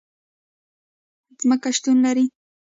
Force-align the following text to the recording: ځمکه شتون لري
ځمکه 1.39 1.69
شتون 1.77 1.97
لري 2.05 2.25